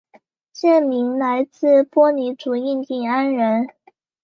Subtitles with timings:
[0.51, 3.67] 县名来自波尼族印第安人。